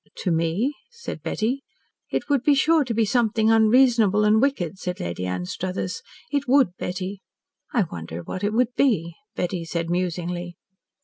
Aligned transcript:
"To 0.21 0.31
me?" 0.31 0.73
said 0.89 1.21
Betty. 1.21 1.61
"It 2.09 2.27
would 2.27 2.41
be 2.41 2.55
sure 2.55 2.83
to 2.85 2.93
be 2.95 3.05
something 3.05 3.51
unreasonable 3.51 4.23
and 4.23 4.41
wicked," 4.41 4.79
said 4.79 4.99
Lady 4.99 5.27
Anstruthers. 5.27 6.01
"It 6.31 6.47
would, 6.47 6.69
Betty." 6.79 7.21
"I 7.71 7.83
wonder 7.83 8.23
what 8.23 8.43
it 8.43 8.51
would 8.51 8.73
be?" 8.75 9.13
Betty 9.35 9.63
said 9.63 9.91
musingly. 9.91 10.55